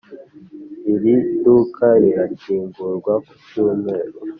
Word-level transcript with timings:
iri 0.93 1.15
duka 1.43 1.87
rirakingurwa 2.01 3.13
ku 3.25 3.31
cyumweru? 3.45 4.17